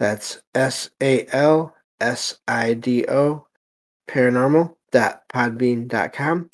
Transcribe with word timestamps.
That's 0.00 0.42
S 0.54 0.90
A 1.00 1.26
L 1.32 1.74
S 2.00 2.38
I 2.48 2.74
D 2.74 3.06
O 3.08 3.46
paranormal.podbean.com. 4.10 6.50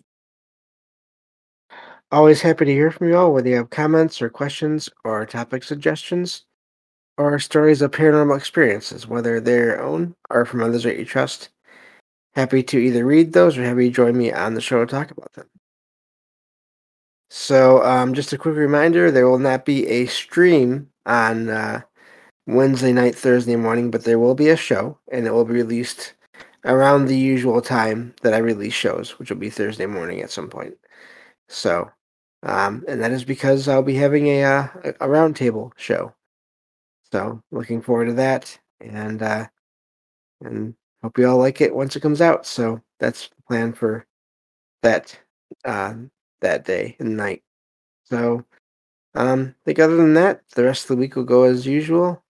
Always 2.12 2.42
happy 2.42 2.66
to 2.66 2.72
hear 2.72 2.90
from 2.90 3.08
you 3.08 3.16
all, 3.16 3.32
whether 3.32 3.48
you 3.48 3.56
have 3.56 3.70
comments 3.70 4.20
or 4.20 4.28
questions 4.28 4.90
or 5.04 5.24
topic 5.24 5.64
suggestions 5.64 6.44
or 7.16 7.38
stories 7.38 7.80
of 7.80 7.90
paranormal 7.90 8.36
experiences, 8.36 9.08
whether 9.08 9.40
they're 9.40 9.64
your 9.64 9.82
own 9.82 10.14
or 10.28 10.44
from 10.44 10.62
others 10.62 10.82
that 10.82 10.98
you 10.98 11.06
trust. 11.06 11.48
Happy 12.34 12.62
to 12.64 12.78
either 12.78 13.06
read 13.06 13.32
those 13.32 13.56
or 13.56 13.64
have 13.64 13.80
you 13.80 13.90
join 13.90 14.14
me 14.16 14.30
on 14.30 14.52
the 14.52 14.60
show 14.60 14.84
to 14.84 14.90
talk 14.90 15.10
about 15.10 15.32
them. 15.32 15.46
So, 17.34 17.82
um, 17.82 18.12
just 18.12 18.34
a 18.34 18.38
quick 18.38 18.56
reminder 18.56 19.10
there 19.10 19.26
will 19.26 19.38
not 19.38 19.64
be 19.64 19.86
a 19.88 20.04
stream 20.04 20.90
on 21.06 21.48
uh, 21.48 21.80
Wednesday 22.46 22.92
night, 22.92 23.14
Thursday 23.14 23.56
morning, 23.56 23.90
but 23.90 24.04
there 24.04 24.18
will 24.18 24.34
be 24.34 24.50
a 24.50 24.56
show, 24.56 24.98
and 25.10 25.26
it 25.26 25.30
will 25.32 25.46
be 25.46 25.54
released 25.54 26.12
around 26.66 27.06
the 27.06 27.16
usual 27.16 27.62
time 27.62 28.14
that 28.20 28.34
I 28.34 28.38
release 28.38 28.74
shows, 28.74 29.18
which 29.18 29.30
will 29.30 29.38
be 29.38 29.48
Thursday 29.48 29.86
morning 29.86 30.20
at 30.20 30.30
some 30.30 30.50
point. 30.50 30.74
So, 31.48 31.90
um, 32.42 32.84
and 32.86 33.00
that 33.02 33.12
is 33.12 33.24
because 33.24 33.66
I'll 33.66 33.82
be 33.82 33.94
having 33.94 34.26
a 34.26 34.44
uh, 34.44 34.68
a 35.00 35.08
roundtable 35.08 35.72
show. 35.76 36.12
So, 37.12 37.42
looking 37.50 37.80
forward 37.80 38.06
to 38.08 38.12
that, 38.14 38.58
and 38.78 39.22
uh, 39.22 39.46
and 40.42 40.74
hope 41.02 41.16
you 41.16 41.26
all 41.26 41.38
like 41.38 41.62
it 41.62 41.74
once 41.74 41.96
it 41.96 42.00
comes 42.00 42.20
out. 42.20 42.44
So 42.44 42.82
that's 43.00 43.30
the 43.30 43.42
plan 43.48 43.72
for 43.72 44.06
that 44.82 45.18
uh, 45.64 45.94
that 46.42 46.64
day 46.64 46.96
and 47.00 47.16
night. 47.16 47.42
So, 48.04 48.44
um, 49.14 49.54
I 49.62 49.64
think 49.64 49.78
other 49.78 49.96
than 49.96 50.14
that, 50.14 50.42
the 50.54 50.64
rest 50.64 50.84
of 50.84 50.88
the 50.88 50.96
week 50.96 51.16
will 51.16 51.24
go 51.24 51.44
as 51.44 51.66
usual, 51.66 52.22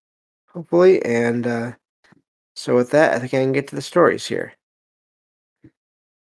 hopefully. 0.47 1.05
And 1.05 1.47
uh, 1.47 1.73
so, 2.55 2.75
with 2.77 2.91
that, 2.91 3.13
I 3.13 3.19
think 3.19 3.35
I 3.35 3.43
can 3.43 3.53
get 3.53 3.69
to 3.69 3.77
the 3.77 3.83
stories 3.83 4.27
here. 4.27 4.53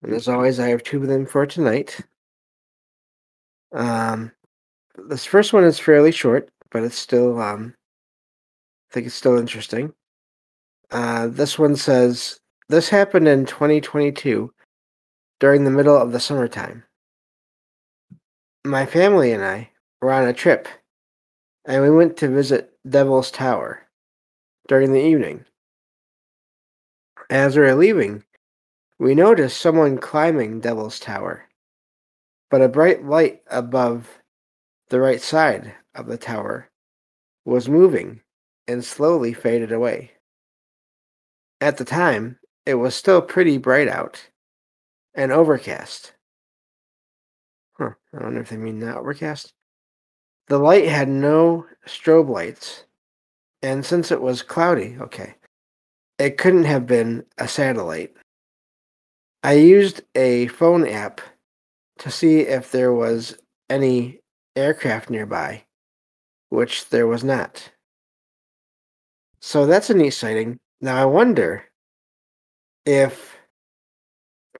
And 0.02 0.12
as 0.12 0.28
always, 0.28 0.58
I 0.60 0.68
have 0.68 0.82
two 0.82 1.02
of 1.02 1.08
them 1.08 1.26
for 1.26 1.46
tonight. 1.46 2.00
Um, 3.72 4.32
this 5.08 5.24
first 5.24 5.52
one 5.52 5.64
is 5.64 5.78
fairly 5.78 6.12
short, 6.12 6.50
but 6.70 6.84
it's 6.84 6.98
still, 6.98 7.40
um, 7.40 7.74
I 8.90 8.94
think 8.94 9.06
it's 9.06 9.14
still 9.14 9.38
interesting. 9.38 9.92
Uh, 10.90 11.28
this 11.28 11.58
one 11.58 11.74
says, 11.74 12.38
This 12.68 12.88
happened 12.88 13.26
in 13.26 13.46
2022 13.46 14.52
during 15.40 15.64
the 15.64 15.70
middle 15.70 15.96
of 15.96 16.12
the 16.12 16.20
summertime 16.20 16.84
my 18.64 18.86
family 18.86 19.30
and 19.32 19.44
I 19.44 19.70
were 20.00 20.10
on 20.12 20.26
a 20.26 20.32
trip, 20.32 20.68
and 21.66 21.82
we 21.82 21.90
went 21.90 22.16
to 22.18 22.28
visit 22.28 22.72
Devil's 22.88 23.30
Tower 23.30 23.82
during 24.68 24.92
the 24.92 25.04
evening. 25.04 25.44
As 27.28 27.56
we 27.56 27.62
were 27.62 27.74
leaving, 27.74 28.24
we 28.98 29.14
noticed 29.14 29.60
someone 29.60 29.98
climbing 29.98 30.60
Devil's 30.60 30.98
Tower, 30.98 31.44
but 32.50 32.62
a 32.62 32.68
bright 32.68 33.04
light 33.04 33.42
above 33.50 34.08
the 34.88 35.00
right 35.00 35.20
side 35.20 35.74
of 35.94 36.06
the 36.06 36.18
tower 36.18 36.70
was 37.44 37.68
moving 37.68 38.20
and 38.66 38.82
slowly 38.82 39.34
faded 39.34 39.72
away. 39.72 40.12
At 41.60 41.76
the 41.76 41.84
time, 41.84 42.38
it 42.64 42.74
was 42.74 42.94
still 42.94 43.20
pretty 43.20 43.58
bright 43.58 43.88
out 43.88 44.30
and 45.14 45.32
overcast. 45.32 46.13
Huh. 47.76 47.90
I 48.12 48.22
wonder 48.22 48.40
if 48.40 48.50
they 48.50 48.56
mean 48.56 48.78
that 48.80 48.96
overcast. 48.96 49.52
The 50.48 50.58
light 50.58 50.86
had 50.86 51.08
no 51.08 51.66
strobe 51.86 52.28
lights, 52.28 52.84
and 53.62 53.84
since 53.84 54.10
it 54.10 54.20
was 54.20 54.42
cloudy, 54.42 54.96
okay, 55.00 55.34
it 56.18 56.38
couldn't 56.38 56.64
have 56.64 56.86
been 56.86 57.24
a 57.38 57.48
satellite. 57.48 58.14
I 59.42 59.54
used 59.54 60.02
a 60.14 60.46
phone 60.48 60.86
app 60.86 61.20
to 61.98 62.10
see 62.10 62.40
if 62.40 62.70
there 62.70 62.92
was 62.92 63.36
any 63.68 64.20
aircraft 64.54 65.10
nearby, 65.10 65.64
which 66.50 66.88
there 66.90 67.06
was 67.06 67.24
not. 67.24 67.70
So 69.40 69.66
that's 69.66 69.90
a 69.90 69.94
neat 69.94 70.10
sighting. 70.10 70.58
Now 70.80 70.96
I 71.00 71.04
wonder 71.04 71.64
if 72.86 73.33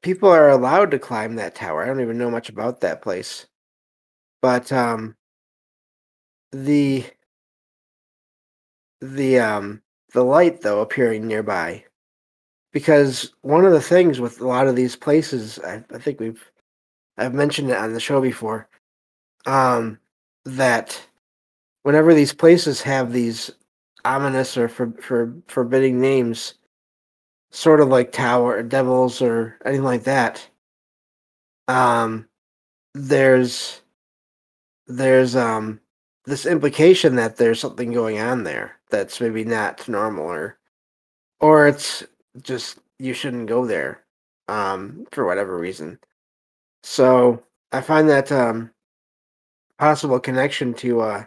people 0.04 0.28
are 0.28 0.50
allowed 0.50 0.90
to 0.90 0.98
climb 0.98 1.34
that 1.34 1.54
tower. 1.54 1.82
I 1.82 1.86
don't 1.86 2.02
even 2.02 2.18
know 2.18 2.30
much 2.30 2.50
about 2.50 2.82
that 2.82 3.00
place. 3.00 3.46
But 4.42 4.70
um 4.70 5.16
the 6.52 7.04
the 9.00 9.38
um 9.40 9.82
the 10.12 10.22
light 10.22 10.60
though 10.60 10.80
appearing 10.80 11.26
nearby 11.26 11.84
because 12.72 13.32
one 13.40 13.64
of 13.64 13.72
the 13.72 13.80
things 13.80 14.20
with 14.20 14.40
a 14.40 14.46
lot 14.46 14.68
of 14.68 14.76
these 14.76 14.94
places 14.94 15.58
I, 15.60 15.82
I 15.92 15.98
think 15.98 16.20
we've 16.20 16.50
I've 17.16 17.34
mentioned 17.34 17.70
it 17.70 17.78
on 17.78 17.94
the 17.94 18.00
show 18.00 18.20
before 18.20 18.68
um 19.46 19.98
that 20.44 21.00
whenever 21.82 22.12
these 22.12 22.34
places 22.34 22.82
have 22.82 23.12
these 23.12 23.50
ominous 24.04 24.56
or 24.56 24.68
for, 24.68 24.92
for 25.00 25.34
forbidding 25.48 25.98
names 26.00 26.54
sort 27.54 27.80
of 27.80 27.88
like 27.88 28.10
Tower 28.10 28.62
Devils 28.64 29.22
or 29.22 29.56
anything 29.64 29.84
like 29.84 30.04
that. 30.04 30.46
Um, 31.68 32.28
there's 32.94 33.80
there's 34.86 35.34
um 35.36 35.80
this 36.26 36.46
implication 36.46 37.16
that 37.16 37.36
there's 37.36 37.60
something 37.60 37.92
going 37.92 38.18
on 38.18 38.44
there 38.44 38.78
that's 38.90 39.20
maybe 39.20 39.44
not 39.44 39.88
normal 39.88 40.24
or 40.24 40.58
or 41.40 41.66
it's 41.68 42.04
just 42.42 42.78
you 42.98 43.14
shouldn't 43.14 43.46
go 43.48 43.64
there 43.66 44.04
um 44.48 45.06
for 45.12 45.24
whatever 45.24 45.56
reason. 45.56 45.98
So 46.82 47.42
I 47.72 47.80
find 47.80 48.08
that 48.08 48.32
um 48.32 48.70
possible 49.78 50.18
connection 50.20 50.74
to 50.74 51.00
uh 51.00 51.24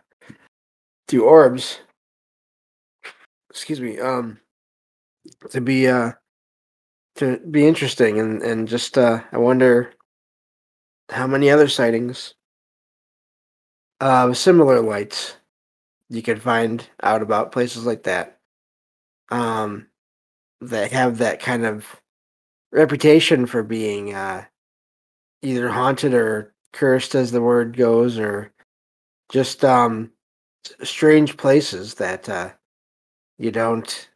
to 1.08 1.24
orbs 1.26 1.80
excuse 3.50 3.80
me 3.82 4.00
um 4.00 4.40
to 5.50 5.62
be 5.62 5.88
uh 5.88 6.12
to 7.16 7.38
be 7.50 7.68
interesting 7.68 8.20
and 8.20 8.42
and 8.42 8.68
just 8.68 8.98
uh 8.98 9.22
I 9.32 9.38
wonder 9.38 9.94
how 11.10 11.28
many 11.28 11.50
other 11.50 11.68
sightings 11.68 12.34
of 14.00 14.38
similar 14.38 14.82
lights 14.82 15.36
you 16.10 16.22
could 16.22 16.42
find 16.42 16.88
out 17.02 17.22
about 17.22 17.52
places 17.52 17.86
like 17.86 18.04
that 18.04 18.40
um 19.30 19.88
that 20.62 20.92
have 20.92 21.18
that 21.18 21.40
kind 21.40 21.66
of 21.66 22.02
reputation 22.72 23.46
for 23.46 23.64
being 23.64 24.14
uh 24.14 24.46
either 25.42 25.70
haunted 25.70 26.14
or 26.14 26.54
cursed 26.74 27.16
as 27.16 27.32
the 27.32 27.42
word 27.42 27.76
goes 27.76 28.20
or 28.20 28.52
just 29.30 29.64
um 29.66 30.12
strange 30.84 31.38
places 31.38 31.96
that 31.96 32.28
uh 32.30 32.50
you 33.38 33.52
don't 33.52 34.10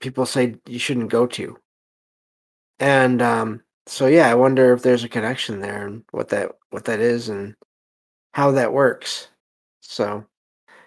people 0.00 0.26
say 0.26 0.56
you 0.66 0.78
shouldn't 0.78 1.10
go 1.10 1.26
to. 1.26 1.58
And 2.78 3.20
um, 3.22 3.62
so 3.86 4.06
yeah, 4.06 4.30
I 4.30 4.34
wonder 4.34 4.72
if 4.72 4.82
there's 4.82 5.04
a 5.04 5.08
connection 5.08 5.60
there 5.60 5.86
and 5.86 6.04
what 6.12 6.28
that 6.28 6.52
what 6.70 6.84
that 6.84 7.00
is 7.00 7.28
and 7.28 7.54
how 8.32 8.52
that 8.52 8.72
works. 8.72 9.28
So 9.80 10.24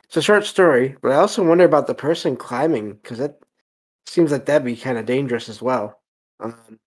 it's 0.05 0.17
a 0.17 0.21
short 0.21 0.45
story, 0.45 0.95
but 1.01 1.11
I 1.11 1.15
also 1.15 1.45
wonder 1.45 1.65
about 1.65 1.87
the 1.87 1.95
person 1.95 2.35
climbing 2.35 2.93
because 2.93 3.17
that 3.17 3.39
seems 4.05 4.31
like 4.31 4.45
that'd 4.45 4.65
be 4.65 4.75
kind 4.75 4.97
of 4.97 5.05
dangerous 5.05 5.49
as 5.49 5.61
well. 5.61 5.99
Um, 6.39 6.79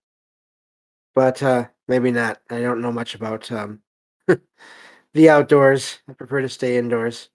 but 1.15 1.43
uh, 1.43 1.69
maybe 1.89 2.11
not. 2.11 2.41
I 2.51 2.61
don't 2.61 2.81
know 2.81 2.93
much 2.93 3.15
about 3.15 3.51
um, 3.53 3.81
the 5.15 5.31
outdoors. 5.31 5.99
I 6.09 6.13
prefer 6.13 6.43
to 6.43 6.49
stay 6.49 6.77
indoors. 6.77 7.31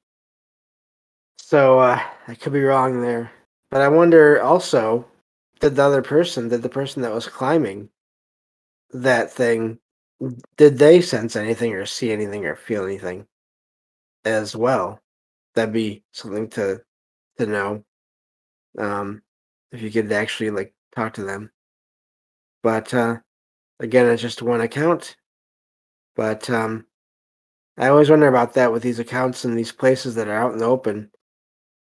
So 1.38 1.80
uh, 1.80 2.00
I 2.28 2.36
could 2.36 2.54
be 2.54 2.62
wrong 2.62 3.02
there. 3.02 3.32
But 3.72 3.82
I 3.82 3.88
wonder 3.88 4.42
also, 4.42 5.06
did 5.60 5.76
the 5.76 5.84
other 5.84 6.02
person, 6.02 6.50
did 6.50 6.64
the 6.64 6.70
person 6.70 7.02
that 7.04 7.14
was 7.14 7.28
climbing 7.28 7.90
that 8.92 9.32
thing 9.32 9.80
did 10.58 10.78
they 10.78 11.02
sense 11.02 11.36
anything 11.36 11.74
or 11.74 11.86
see 11.86 12.12
anything 12.12 12.46
or 12.46 12.56
feel 12.56 12.84
anything 12.84 13.26
as 14.26 14.56
well? 14.56 15.02
That'd 15.56 15.74
be 15.74 16.04
something 16.12 16.50
to 16.52 16.82
to 17.38 17.46
know. 17.46 17.84
Um, 18.78 19.22
if 19.72 19.82
you 19.82 19.92
could 19.92 20.12
actually 20.12 20.52
like 20.52 20.74
talk 20.96 21.14
to 21.14 21.24
them. 21.24 21.52
But 22.64 22.94
uh, 22.94 23.18
again, 23.80 24.08
it's 24.08 24.22
just 24.22 24.42
one 24.42 24.62
account. 24.62 25.16
But 26.16 26.50
um, 26.50 26.86
I 27.78 27.88
always 27.88 28.10
wonder 28.10 28.28
about 28.28 28.54
that 28.56 28.72
with 28.72 28.84
these 28.84 29.00
accounts 29.00 29.46
and 29.46 29.58
these 29.58 29.72
places 29.72 30.16
that 30.16 30.28
are 30.28 30.36
out 30.36 30.52
in 30.52 30.60
the 30.60 30.66
open. 30.66 31.12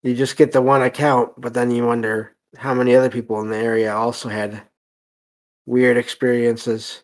You 0.04 0.16
just 0.16 0.38
get 0.38 0.52
the 0.52 0.62
one 0.62 0.82
account, 0.82 1.34
but 1.38 1.54
then 1.54 1.72
you 1.72 1.86
wonder 1.86 2.36
how 2.58 2.74
many 2.74 2.96
other 2.96 3.10
people 3.10 3.40
in 3.42 3.50
the 3.50 3.58
area 3.58 3.94
also 3.94 4.30
had 4.30 4.64
weird 5.66 5.98
experiences. 5.98 7.04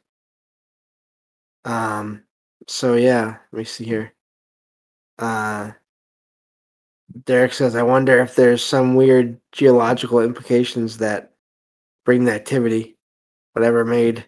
Um, 1.64 2.24
so 2.68 2.96
yeah, 2.96 3.38
let 3.52 3.60
me 3.60 3.64
see 3.64 3.86
here. 3.86 4.14
Uh, 5.20 5.72
Derek 7.26 7.54
says, 7.54 7.76
I 7.76 7.84
wonder 7.84 8.20
if 8.20 8.36
there's 8.36 8.64
some 8.64 8.96
weird 8.96 9.40
geological 9.52 10.20
implications 10.20 10.98
that 10.98 11.34
bring 12.06 12.26
the 12.26 12.34
activity. 12.34 12.98
Whatever 13.54 13.86
made 13.86 14.26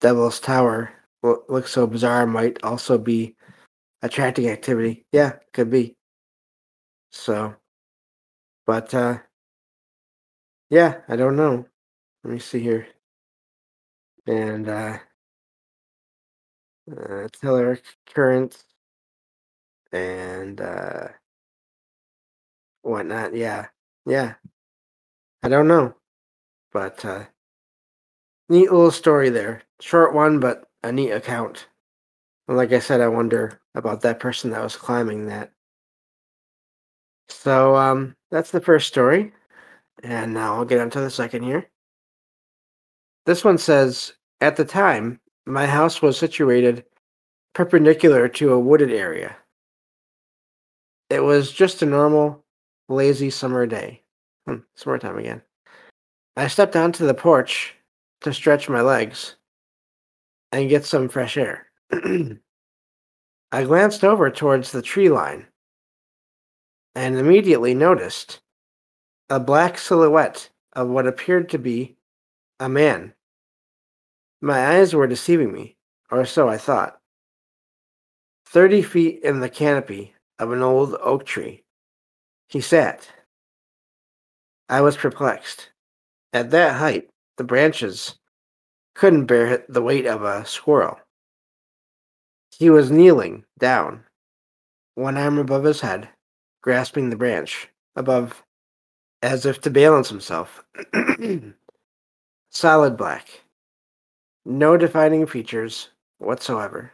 Devil's 0.00 0.40
Tower 0.40 0.92
look 1.22 1.68
so 1.68 1.86
bizarre 1.86 2.26
might 2.26 2.62
also 2.62 2.98
be 2.98 3.36
attracting 4.02 4.48
activity. 4.48 5.04
Yeah, 5.12 5.34
could 5.52 5.70
be. 5.70 5.96
So, 7.10 7.54
but 8.68 8.92
uh, 8.92 9.16
yeah, 10.68 11.00
I 11.08 11.16
don't 11.16 11.36
know. 11.36 11.64
Let 12.22 12.34
me 12.34 12.38
see 12.38 12.60
here. 12.60 12.86
And 14.26 14.68
uh, 14.68 14.98
uh 16.92 17.28
currents 18.12 18.64
and 19.90 20.60
uh 20.60 21.08
whatnot. 22.82 23.34
Yeah, 23.34 23.68
yeah. 24.04 24.34
I 25.42 25.48
don't 25.48 25.68
know, 25.68 25.94
but 26.70 27.02
uh, 27.06 27.24
neat 28.50 28.70
little 28.70 28.90
story 28.90 29.30
there. 29.30 29.62
Short 29.80 30.12
one, 30.12 30.40
but 30.40 30.64
a 30.82 30.92
neat 30.92 31.12
account. 31.12 31.68
And 32.48 32.58
like 32.58 32.72
I 32.72 32.80
said, 32.80 33.00
I 33.00 33.08
wonder 33.08 33.62
about 33.74 34.02
that 34.02 34.20
person 34.20 34.50
that 34.50 34.62
was 34.62 34.76
climbing 34.76 35.28
that. 35.28 35.52
So 37.30 37.74
um, 37.76 38.16
that's 38.30 38.50
the 38.50 38.60
first 38.60 38.88
story, 38.88 39.32
and 40.02 40.34
now 40.34 40.56
I'll 40.56 40.64
get 40.64 40.80
onto 40.80 41.00
the 41.00 41.10
second 41.10 41.42
here. 41.42 41.68
This 43.26 43.44
one 43.44 43.58
says, 43.58 44.12
at 44.40 44.56
the 44.56 44.64
time, 44.64 45.20
my 45.46 45.66
house 45.66 46.00
was 46.02 46.18
situated 46.18 46.84
perpendicular 47.54 48.28
to 48.28 48.52
a 48.52 48.60
wooded 48.60 48.92
area. 48.92 49.36
It 51.10 51.20
was 51.20 51.52
just 51.52 51.82
a 51.82 51.86
normal 51.86 52.44
lazy 52.88 53.30
summer 53.30 53.66
day. 53.66 54.02
Hmm, 54.46 54.58
summertime 54.76 55.18
again. 55.18 55.42
I 56.36 56.48
stepped 56.48 56.76
onto 56.76 57.06
the 57.06 57.14
porch 57.14 57.74
to 58.20 58.32
stretch 58.32 58.68
my 58.68 58.80
legs 58.80 59.36
and 60.52 60.68
get 60.68 60.84
some 60.84 61.08
fresh 61.08 61.36
air. 61.36 61.66
I 63.52 63.64
glanced 63.64 64.04
over 64.04 64.30
towards 64.30 64.70
the 64.70 64.82
tree 64.82 65.08
line 65.08 65.46
and 66.98 67.16
immediately 67.16 67.74
noticed 67.74 68.40
a 69.30 69.38
black 69.38 69.78
silhouette 69.78 70.50
of 70.72 70.88
what 70.88 71.06
appeared 71.06 71.48
to 71.48 71.56
be 71.56 71.96
a 72.58 72.68
man. 72.68 73.14
My 74.40 74.74
eyes 74.78 74.94
were 74.94 75.06
deceiving 75.06 75.52
me, 75.52 75.76
or 76.10 76.24
so 76.24 76.48
I 76.48 76.58
thought. 76.58 76.98
Thirty 78.46 78.82
feet 78.82 79.20
in 79.22 79.38
the 79.38 79.48
canopy 79.48 80.12
of 80.40 80.50
an 80.50 80.60
old 80.60 80.96
oak 81.00 81.24
tree 81.24 81.62
he 82.48 82.60
sat. 82.60 83.08
I 84.68 84.80
was 84.80 84.96
perplexed. 84.96 85.70
At 86.32 86.50
that 86.50 86.78
height, 86.78 87.10
the 87.36 87.44
branches 87.44 88.18
couldn't 88.96 89.26
bear 89.26 89.64
the 89.68 89.82
weight 89.82 90.06
of 90.06 90.24
a 90.24 90.44
squirrel. 90.44 90.98
He 92.58 92.70
was 92.70 92.90
kneeling 92.90 93.44
down, 93.56 94.02
one 94.96 95.16
arm 95.16 95.38
above 95.38 95.62
his 95.62 95.80
head, 95.80 96.08
grasping 96.62 97.10
the 97.10 97.16
branch 97.16 97.68
above 97.96 98.42
as 99.22 99.46
if 99.46 99.60
to 99.62 99.70
balance 99.70 100.08
himself. 100.08 100.64
Solid 102.50 102.96
black. 102.96 103.42
No 104.44 104.76
defining 104.76 105.26
features 105.26 105.90
whatsoever. 106.18 106.92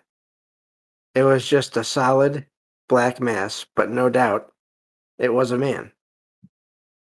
It 1.14 1.22
was 1.22 1.46
just 1.46 1.76
a 1.76 1.84
solid 1.84 2.46
black 2.88 3.20
mass, 3.20 3.64
but 3.76 3.88
no 3.88 4.08
doubt 4.08 4.52
it 5.18 5.32
was 5.32 5.52
a 5.52 5.58
man. 5.58 5.92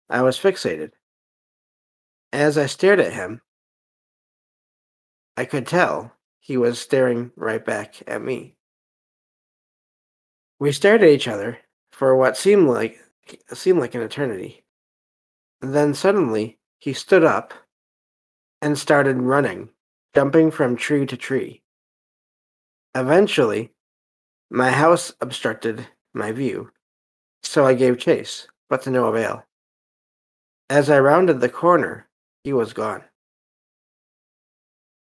I 0.10 0.22
was 0.22 0.38
fixated. 0.38 0.92
As 2.34 2.58
I 2.58 2.66
stared 2.66 3.00
at 3.00 3.14
him, 3.14 3.42
I 5.38 5.46
could 5.46 5.66
tell 5.66 6.14
he 6.40 6.58
was 6.58 6.80
staring 6.80 7.32
right 7.38 7.64
back 7.64 7.96
at 8.08 8.22
me. 8.22 8.58
We 10.60 10.74
stared 10.74 11.02
at 11.02 11.10
each 11.10 11.28
other 11.28 11.60
for 12.02 12.16
what 12.16 12.36
seemed 12.36 12.68
like 12.68 13.00
seemed 13.54 13.80
like 13.80 13.94
an 13.94 14.02
eternity. 14.02 14.64
Then 15.62 15.94
suddenly 15.94 16.58
he 16.80 16.94
stood 16.94 17.24
up 17.24 17.54
and 18.60 18.76
started 18.76 19.22
running, 19.22 19.70
jumping 20.16 20.50
from 20.50 20.76
tree 20.76 21.06
to 21.06 21.16
tree. 21.16 21.62
Eventually, 22.96 23.70
my 24.50 24.72
house 24.72 25.14
obstructed 25.22 25.90
my 26.16 26.32
view, 26.32 26.72
so 27.44 27.68
I 27.68 27.76
gave 27.76 28.00
chase, 28.00 28.48
but 28.68 28.82
to 28.82 28.90
no 28.90 29.06
avail. 29.06 29.46
As 30.72 30.90
I 30.90 31.00
rounded 31.00 31.40
the 31.40 31.50
corner, 31.50 32.08
he 32.44 32.52
was 32.52 32.74
gone. 32.74 33.04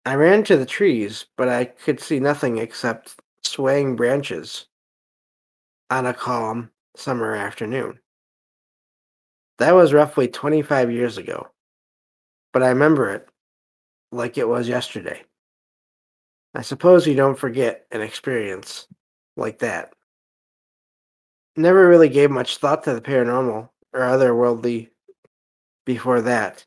I 0.05 0.15
ran 0.15 0.43
to 0.43 0.57
the 0.57 0.65
trees, 0.65 1.25
but 1.37 1.47
I 1.47 1.63
could 1.63 2.01
see 2.01 2.19
nothing 2.19 2.57
except 2.57 3.15
swaying 3.43 3.95
branches 3.95 4.65
on 5.89 6.05
a 6.05 6.13
calm 6.13 6.69
summer 6.95 7.35
afternoon. 7.35 7.99
That 9.57 9.75
was 9.75 9.93
roughly 9.93 10.27
25 10.27 10.91
years 10.91 11.17
ago, 11.17 11.47
but 12.53 12.63
I 12.63 12.69
remember 12.69 13.13
it 13.13 13.27
like 14.11 14.37
it 14.37 14.47
was 14.47 14.67
yesterday. 14.67 15.23
I 16.53 16.61
suppose 16.61 17.07
you 17.07 17.15
don't 17.15 17.37
forget 17.37 17.85
an 17.91 18.01
experience 18.01 18.87
like 19.37 19.59
that. 19.59 19.93
Never 21.55 21.87
really 21.87 22.09
gave 22.09 22.31
much 22.31 22.57
thought 22.57 22.83
to 22.83 22.93
the 22.93 23.01
paranormal 23.01 23.69
or 23.93 23.99
otherworldly 23.99 24.89
before 25.85 26.21
that, 26.21 26.65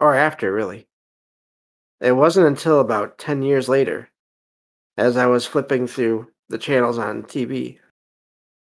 or 0.00 0.14
after, 0.14 0.52
really. 0.52 0.86
It 2.00 2.12
wasn't 2.12 2.46
until 2.46 2.80
about 2.80 3.18
10 3.18 3.42
years 3.42 3.68
later, 3.68 4.10
as 4.96 5.16
I 5.16 5.26
was 5.26 5.46
flipping 5.46 5.86
through 5.86 6.28
the 6.48 6.58
channels 6.58 6.98
on 6.98 7.22
TV, 7.22 7.78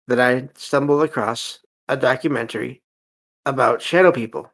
that 0.09 0.19
I 0.19 0.49
stumbled 0.55 1.03
across 1.03 1.59
a 1.87 1.95
documentary 1.95 2.81
about 3.45 3.81
shadow 3.81 4.11
people. 4.11 4.51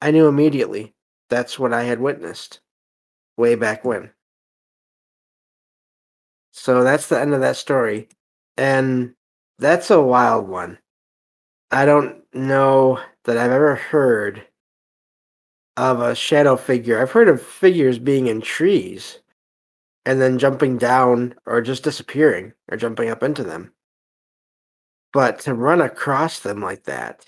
I 0.00 0.10
knew 0.10 0.26
immediately 0.26 0.94
that's 1.28 1.58
what 1.58 1.74
I 1.74 1.82
had 1.82 2.00
witnessed 2.00 2.60
way 3.36 3.56
back 3.56 3.84
when. 3.84 4.10
So 6.52 6.82
that's 6.82 7.08
the 7.08 7.20
end 7.20 7.34
of 7.34 7.40
that 7.40 7.56
story. 7.56 8.08
And 8.56 9.14
that's 9.58 9.90
a 9.90 10.00
wild 10.00 10.48
one. 10.48 10.78
I 11.70 11.84
don't 11.84 12.22
know 12.32 13.00
that 13.24 13.36
I've 13.36 13.52
ever 13.52 13.74
heard 13.74 14.46
of 15.76 16.00
a 16.00 16.14
shadow 16.14 16.56
figure. 16.56 17.00
I've 17.00 17.12
heard 17.12 17.28
of 17.28 17.42
figures 17.42 17.98
being 17.98 18.28
in 18.28 18.40
trees 18.40 19.18
and 20.06 20.22
then 20.22 20.38
jumping 20.38 20.78
down 20.78 21.34
or 21.44 21.60
just 21.60 21.84
disappearing 21.84 22.54
or 22.70 22.78
jumping 22.78 23.10
up 23.10 23.22
into 23.22 23.44
them. 23.44 23.72
But 25.12 25.40
to 25.40 25.54
run 25.54 25.80
across 25.80 26.38
them 26.40 26.60
like 26.60 26.84
that, 26.84 27.26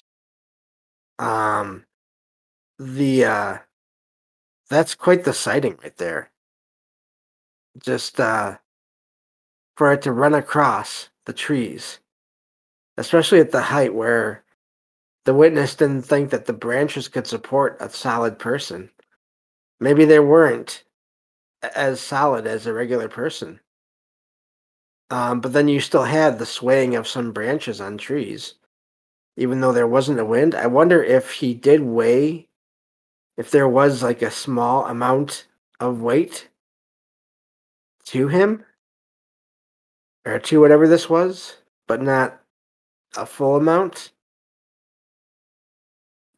um, 1.18 1.84
the 2.78 3.24
uh, 3.24 3.58
that's 4.70 4.94
quite 4.94 5.24
the 5.24 5.32
sighting 5.32 5.78
right 5.82 5.96
there. 5.96 6.30
Just 7.82 8.20
uh, 8.20 8.58
for 9.76 9.92
it 9.92 10.02
to 10.02 10.12
run 10.12 10.34
across 10.34 11.08
the 11.26 11.32
trees 11.32 11.98
especially 12.96 13.40
at 13.40 13.50
the 13.50 13.62
height 13.62 13.94
where 13.94 14.44
the 15.24 15.34
witness 15.34 15.74
didn't 15.74 16.02
think 16.02 16.30
that 16.30 16.46
the 16.46 16.52
branches 16.52 17.08
could 17.08 17.26
support 17.26 17.76
a 17.80 17.88
solid 17.88 18.38
person. 18.38 18.90
Maybe 19.80 20.04
they 20.04 20.20
weren't 20.20 20.84
as 21.74 22.00
solid 22.00 22.46
as 22.46 22.66
a 22.66 22.72
regular 22.72 23.08
person. 23.08 23.60
Um, 25.12 25.42
but 25.42 25.52
then 25.52 25.68
you 25.68 25.78
still 25.78 26.04
had 26.04 26.38
the 26.38 26.46
swaying 26.46 26.96
of 26.96 27.06
some 27.06 27.32
branches 27.32 27.82
on 27.82 27.98
trees, 27.98 28.54
even 29.36 29.60
though 29.60 29.72
there 29.72 29.86
wasn't 29.86 30.18
a 30.18 30.24
wind. 30.24 30.54
I 30.54 30.66
wonder 30.66 31.04
if 31.04 31.32
he 31.32 31.52
did 31.52 31.82
weigh, 31.82 32.48
if 33.36 33.50
there 33.50 33.68
was 33.68 34.02
like 34.02 34.22
a 34.22 34.30
small 34.30 34.86
amount 34.86 35.48
of 35.80 36.00
weight 36.00 36.48
to 38.06 38.28
him 38.28 38.64
or 40.24 40.38
to 40.38 40.60
whatever 40.62 40.88
this 40.88 41.10
was, 41.10 41.58
but 41.86 42.00
not 42.00 42.40
a 43.14 43.26
full 43.26 43.56
amount. 43.56 44.12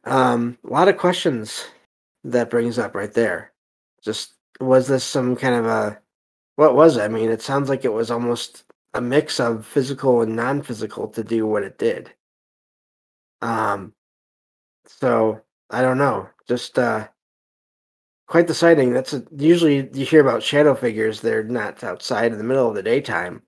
Um, 0.03 0.57
a 0.65 0.73
lot 0.73 0.89
of 0.89 0.97
questions 0.97 1.63
that 2.25 2.49
brings 2.49 2.77
up 2.77 2.93
right 2.93 3.13
there. 3.13 3.53
Just 4.01 4.33
was 4.59 4.89
this 4.89 5.05
some 5.05 5.37
kind 5.37 5.55
of 5.55 5.65
a 5.65 6.01
what 6.55 6.75
was 6.75 6.97
it? 6.97 7.01
I 7.01 7.07
mean, 7.07 7.29
it 7.29 7.41
sounds 7.41 7.69
like 7.69 7.85
it 7.85 7.93
was 7.93 8.11
almost 8.11 8.63
a 8.93 9.01
mix 9.01 9.39
of 9.39 9.65
physical 9.65 10.21
and 10.21 10.35
non-physical 10.35 11.09
to 11.09 11.23
do 11.23 11.45
what 11.45 11.63
it 11.63 11.77
did. 11.77 12.11
Um, 13.41 13.93
so 14.85 15.41
I 15.69 15.81
don't 15.81 15.97
know. 15.97 16.29
Just 16.47 16.79
uh, 16.79 17.07
quite 18.27 18.47
the 18.47 18.53
sighting. 18.53 18.93
That's 18.93 19.13
a, 19.13 19.23
usually 19.35 19.89
you 19.93 20.05
hear 20.05 20.21
about 20.21 20.43
shadow 20.43 20.75
figures. 20.75 21.21
They're 21.21 21.43
not 21.43 21.83
outside 21.83 22.31
in 22.31 22.37
the 22.37 22.43
middle 22.43 22.69
of 22.69 22.75
the 22.75 22.83
daytime, 22.83 23.41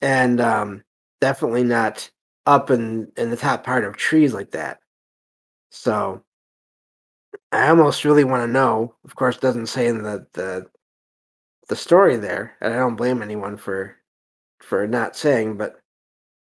and 0.00 0.40
um, 0.40 0.84
definitely 1.20 1.64
not 1.64 2.10
up 2.46 2.70
in 2.70 3.10
in 3.16 3.30
the 3.30 3.36
top 3.36 3.64
part 3.64 3.84
of 3.84 3.96
trees 3.96 4.34
like 4.34 4.50
that. 4.52 4.80
So 5.70 6.22
I 7.52 7.68
almost 7.68 8.04
really 8.04 8.24
want 8.24 8.42
to 8.42 8.52
know. 8.52 8.94
Of 9.04 9.14
course, 9.14 9.36
doesn't 9.38 9.66
say 9.66 9.86
in 9.86 10.02
the 10.02 10.26
the 10.32 10.66
the 11.70 11.76
story 11.76 12.16
there, 12.18 12.56
and 12.60 12.74
I 12.74 12.78
don't 12.78 12.96
blame 12.96 13.22
anyone 13.22 13.56
for 13.56 13.96
for 14.60 14.86
not 14.88 15.16
saying, 15.16 15.56
but 15.56 15.80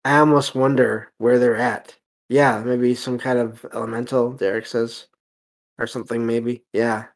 I 0.04 0.19
almost 0.19 0.54
wonder 0.57 1.12
where 1.19 1.38
they're 1.38 1.57
at. 1.57 1.97
Yeah, 2.28 2.62
maybe 2.64 2.95
some 2.95 3.19
kind 3.19 3.38
of 3.38 3.64
elemental, 3.75 4.33
Derek 4.33 4.66
says, 4.66 5.07
or 5.78 5.87
something, 5.87 6.26
maybe. 6.26 6.64
Yeah, 6.73 7.07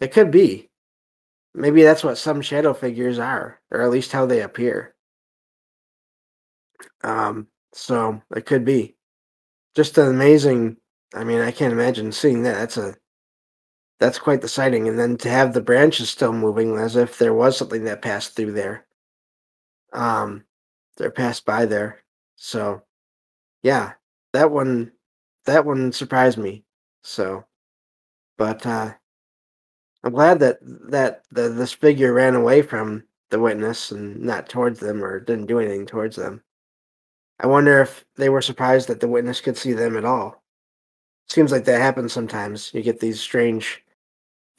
it 0.00 0.12
could 0.12 0.30
be. 0.30 0.70
Maybe 1.54 1.82
that's 1.82 2.04
what 2.04 2.18
some 2.18 2.42
shadow 2.42 2.74
figures 2.74 3.18
are, 3.18 3.60
or 3.70 3.82
at 3.82 3.90
least 3.90 4.12
how 4.12 4.26
they 4.26 4.42
appear. 4.42 4.94
Um, 7.04 7.48
so 7.74 8.22
it 8.34 8.46
could 8.46 8.64
be 8.64 8.96
just 9.76 9.98
an 9.98 10.08
amazing. 10.08 10.78
I 11.14 11.24
mean, 11.24 11.40
I 11.40 11.50
can't 11.52 11.72
imagine 11.74 12.12
seeing 12.12 12.42
that. 12.44 12.54
That's 12.54 12.78
a 12.78 12.96
that's 14.02 14.18
quite 14.18 14.40
the 14.40 14.48
sighting. 14.48 14.88
And 14.88 14.98
then 14.98 15.16
to 15.18 15.28
have 15.28 15.54
the 15.54 15.60
branches 15.60 16.10
still 16.10 16.32
moving 16.32 16.76
as 16.76 16.96
if 16.96 17.18
there 17.18 17.32
was 17.32 17.56
something 17.56 17.84
that 17.84 18.02
passed 18.02 18.34
through 18.34 18.50
there. 18.50 18.84
Um, 19.92 20.44
they're 20.96 21.12
passed 21.12 21.46
by 21.46 21.66
there. 21.66 22.02
So, 22.34 22.82
yeah, 23.62 23.92
that 24.32 24.50
one, 24.50 24.90
that 25.46 25.64
one 25.64 25.92
surprised 25.92 26.36
me. 26.36 26.64
So, 27.04 27.44
but 28.36 28.66
uh, 28.66 28.92
I'm 30.02 30.12
glad 30.12 30.40
that 30.40 30.58
that 30.90 31.22
the, 31.30 31.48
this 31.50 31.72
figure 31.72 32.12
ran 32.12 32.34
away 32.34 32.62
from 32.62 33.04
the 33.30 33.38
witness 33.38 33.92
and 33.92 34.20
not 34.20 34.48
towards 34.48 34.80
them 34.80 35.04
or 35.04 35.20
didn't 35.20 35.46
do 35.46 35.60
anything 35.60 35.86
towards 35.86 36.16
them. 36.16 36.42
I 37.38 37.46
wonder 37.46 37.80
if 37.80 38.04
they 38.16 38.30
were 38.30 38.42
surprised 38.42 38.88
that 38.88 38.98
the 38.98 39.06
witness 39.06 39.40
could 39.40 39.56
see 39.56 39.72
them 39.72 39.96
at 39.96 40.04
all. 40.04 40.42
Seems 41.28 41.52
like 41.52 41.66
that 41.66 41.80
happens 41.80 42.12
sometimes. 42.12 42.74
You 42.74 42.82
get 42.82 42.98
these 42.98 43.20
strange 43.20 43.82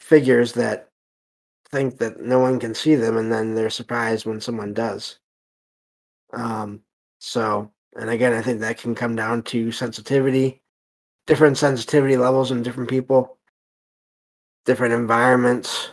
figures 0.04 0.52
that 0.52 0.90
think 1.72 1.98
that 1.98 2.20
no 2.20 2.38
one 2.38 2.60
can 2.60 2.76
see 2.76 2.94
them 2.94 3.18
and 3.18 3.32
then 3.32 3.56
they're 3.56 3.70
surprised 3.70 4.26
when 4.26 4.42
someone 4.42 4.74
does. 4.74 5.18
Um, 6.34 6.82
so, 7.20 7.72
and 7.96 8.10
again, 8.10 8.34
I 8.34 8.42
think 8.42 8.60
that 8.60 8.78
can 8.78 8.96
come 8.96 9.16
down 9.16 9.44
to 9.44 9.72
sensitivity, 9.72 10.62
different 11.26 11.58
sensitivity 11.58 12.18
levels 12.18 12.52
in 12.52 12.64
different 12.64 12.90
people, 12.90 13.38
different 14.66 14.94
environments. 14.94 15.90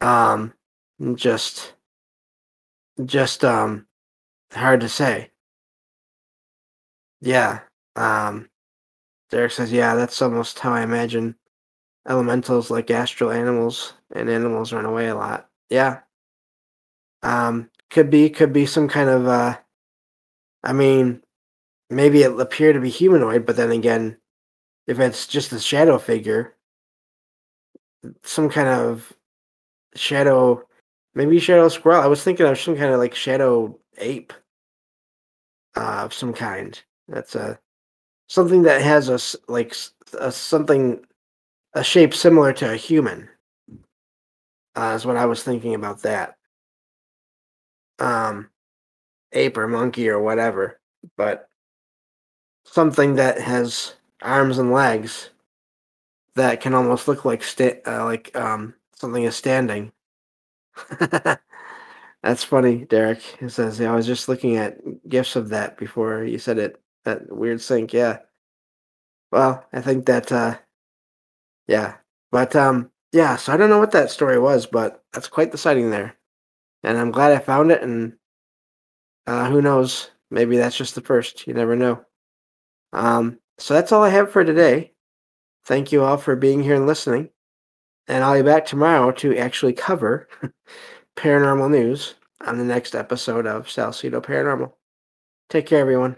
Um, 0.00 0.54
just, 1.16 1.74
just, 3.04 3.44
um, 3.44 3.86
hard 4.52 4.80
to 4.80 4.88
say. 4.88 5.30
Yeah. 7.20 7.60
Um, 7.94 8.48
Derek 9.30 9.52
says, 9.52 9.70
yeah, 9.70 9.94
that's 9.94 10.22
almost 10.22 10.58
how 10.58 10.72
I 10.72 10.82
imagine 10.82 11.36
elementals 12.08 12.70
like 12.70 12.90
astral 12.90 13.30
animals 13.30 13.94
and 14.14 14.28
animals 14.28 14.72
run 14.72 14.84
away 14.84 15.08
a 15.08 15.14
lot. 15.14 15.48
Yeah. 15.70 16.00
Um, 17.22 17.70
could 17.90 18.10
be, 18.10 18.30
could 18.30 18.52
be 18.52 18.66
some 18.66 18.88
kind 18.88 19.08
of, 19.08 19.26
uh, 19.26 19.56
I 20.62 20.72
mean, 20.72 21.22
maybe 21.90 22.22
it 22.22 22.38
appear 22.38 22.72
to 22.72 22.80
be 22.80 22.90
humanoid, 22.90 23.46
but 23.46 23.56
then 23.56 23.70
again, 23.70 24.16
if 24.86 25.00
it's 25.00 25.26
just 25.26 25.52
a 25.52 25.58
shadow 25.58 25.98
figure, 25.98 26.54
some 28.22 28.48
kind 28.48 28.68
of 28.68 29.12
shadow, 29.94 30.66
maybe 31.14 31.38
shadow 31.40 31.68
squirrel. 31.68 32.02
I 32.02 32.06
was 32.06 32.22
thinking 32.22 32.46
of 32.46 32.58
some 32.58 32.76
kind 32.76 32.92
of 32.92 33.00
like 33.00 33.14
shadow 33.14 33.78
ape 33.98 34.32
uh, 35.76 36.02
of 36.04 36.14
some 36.14 36.32
kind. 36.32 36.80
That's 37.08 37.34
a 37.34 37.58
something 38.28 38.62
that 38.62 38.82
has 38.82 39.08
a 39.08 39.18
like 39.50 39.74
a 40.18 40.30
something 40.30 41.04
a 41.76 41.84
shape 41.84 42.14
similar 42.14 42.52
to 42.54 42.72
a 42.72 42.76
human. 42.76 43.28
Uh, 44.74 44.94
is 44.96 45.06
what 45.06 45.16
I 45.16 45.26
was 45.26 45.42
thinking 45.42 45.74
about 45.74 46.02
that. 46.02 46.36
Um, 47.98 48.50
ape 49.32 49.56
or 49.56 49.68
monkey 49.68 50.08
or 50.08 50.20
whatever, 50.20 50.80
but 51.16 51.48
something 52.64 53.14
that 53.16 53.40
has 53.40 53.94
arms 54.22 54.58
and 54.58 54.72
legs 54.72 55.30
that 56.34 56.60
can 56.60 56.74
almost 56.74 57.08
look 57.08 57.24
like 57.24 57.42
sta- 57.42 57.80
uh, 57.86 58.04
like 58.04 58.34
um, 58.36 58.74
something 58.94 59.24
is 59.24 59.36
standing. 59.36 59.92
That's 62.22 62.44
funny, 62.44 62.84
Derek. 62.86 63.20
He 63.20 63.48
says, 63.48 63.78
"Yeah, 63.78 63.92
I 63.92 63.96
was 63.96 64.06
just 64.06 64.28
looking 64.28 64.56
at 64.56 64.78
gifs 65.08 65.36
of 65.36 65.50
that 65.50 65.78
before 65.78 66.24
you 66.24 66.38
said 66.38 66.58
it. 66.58 66.80
That 67.04 67.30
weird 67.34 67.60
sync, 67.60 67.92
yeah." 67.92 68.18
Well, 69.30 69.64
I 69.72 69.80
think 69.80 70.06
that 70.06 70.32
uh, 70.32 70.58
yeah. 71.68 71.96
But 72.32 72.56
um 72.56 72.90
yeah, 73.12 73.36
so 73.36 73.52
I 73.52 73.56
don't 73.56 73.70
know 73.70 73.78
what 73.78 73.92
that 73.92 74.10
story 74.10 74.38
was, 74.38 74.66
but 74.66 75.02
that's 75.12 75.28
quite 75.28 75.52
the 75.52 75.58
sighting 75.58 75.90
there. 75.90 76.16
And 76.82 76.98
I'm 76.98 77.10
glad 77.10 77.32
I 77.32 77.38
found 77.38 77.70
it 77.70 77.82
and 77.82 78.14
uh 79.26 79.48
who 79.50 79.62
knows, 79.62 80.10
maybe 80.30 80.56
that's 80.56 80.76
just 80.76 80.94
the 80.94 81.00
first. 81.00 81.46
You 81.46 81.54
never 81.54 81.76
know. 81.76 82.04
Um 82.92 83.38
so 83.58 83.74
that's 83.74 83.92
all 83.92 84.02
I 84.04 84.10
have 84.10 84.30
for 84.30 84.44
today. 84.44 84.92
Thank 85.64 85.92
you 85.92 86.04
all 86.04 86.16
for 86.16 86.36
being 86.36 86.62
here 86.62 86.76
and 86.76 86.86
listening. 86.86 87.30
And 88.08 88.22
I'll 88.22 88.36
be 88.36 88.42
back 88.42 88.66
tomorrow 88.66 89.10
to 89.12 89.36
actually 89.36 89.72
cover 89.72 90.28
paranormal 91.16 91.70
news 91.70 92.14
on 92.46 92.58
the 92.58 92.64
next 92.64 92.94
episode 92.94 93.46
of 93.46 93.66
Salcido 93.66 94.22
Paranormal. 94.22 94.72
Take 95.48 95.66
care, 95.66 95.80
everyone. 95.80 96.16